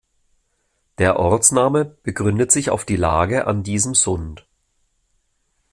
Der 0.97 1.19
Ortsname 1.19 1.85
begründet 1.85 2.51
sich 2.51 2.71
auf 2.71 2.85
die 2.85 2.95
Lage 2.95 3.45
an 3.45 3.61
diesem 3.61 3.93
Sund. 3.93 4.47